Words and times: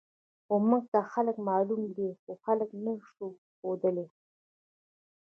خو 0.45 0.55
موږ 0.69 0.83
ته 0.93 0.99
خلک 1.13 1.35
معلوم 1.49 1.81
دي، 1.97 2.09
خو 2.21 2.31
خلک 2.45 2.69
نه 2.83 2.93
شو 3.13 3.25
ښودلی. 3.57 4.05